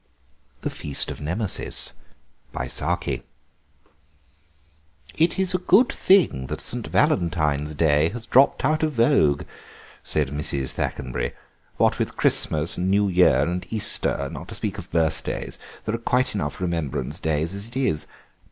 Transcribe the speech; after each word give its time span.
THE 0.61 0.71
FEAST 0.71 1.11
OF 1.11 1.21
NEMESIS 1.21 1.93
"It's 2.57 2.81
a 5.53 5.57
good 5.67 5.89
thing 5.89 6.47
that 6.47 6.59
Saint 6.59 6.87
Valentine's 6.87 7.75
Day 7.75 8.09
has 8.09 8.25
dropped 8.25 8.65
out 8.65 8.81
of 8.81 8.93
vogue," 8.93 9.43
said 10.03 10.29
Mrs. 10.29 10.71
Thackenbury; 10.71 11.33
"what 11.77 11.99
with 11.99 12.17
Christmas 12.17 12.77
and 12.79 12.89
New 12.89 13.09
Year 13.09 13.43
and 13.43 13.63
Easter, 13.69 14.27
not 14.31 14.47
to 14.47 14.55
speak 14.55 14.79
of 14.79 14.89
birthdays, 14.89 15.59
there 15.85 15.93
are 15.93 15.99
quite 15.99 16.33
enough 16.33 16.59
remembrance 16.59 17.19
days 17.19 17.53
as 17.53 17.67
it 17.67 17.77
is. 17.77 18.07